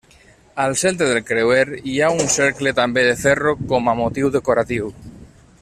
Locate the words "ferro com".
3.27-3.93